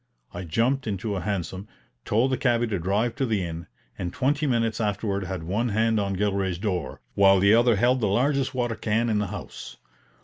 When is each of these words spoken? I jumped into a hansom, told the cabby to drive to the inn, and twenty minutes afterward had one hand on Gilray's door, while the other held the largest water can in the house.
I 0.33 0.45
jumped 0.45 0.87
into 0.87 1.15
a 1.15 1.21
hansom, 1.21 1.67
told 2.05 2.31
the 2.31 2.37
cabby 2.39 2.65
to 2.65 2.79
drive 2.79 3.13
to 3.17 3.25
the 3.27 3.43
inn, 3.45 3.67
and 3.99 4.11
twenty 4.11 4.47
minutes 4.47 4.81
afterward 4.81 5.25
had 5.25 5.43
one 5.43 5.69
hand 5.69 5.99
on 5.99 6.15
Gilray's 6.17 6.57
door, 6.57 7.01
while 7.13 7.39
the 7.39 7.53
other 7.53 7.75
held 7.75 8.01
the 8.01 8.07
largest 8.07 8.55
water 8.55 8.73
can 8.73 9.09
in 9.11 9.19
the 9.19 9.27
house. 9.27 9.77